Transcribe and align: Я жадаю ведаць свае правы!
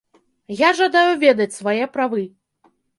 Я 0.61 0.69
жадаю 0.79 1.05
ведаць 1.27 1.57
свае 1.59 1.81
правы! 1.95 2.29